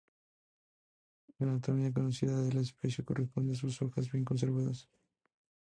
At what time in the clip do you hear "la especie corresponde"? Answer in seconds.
2.53-3.53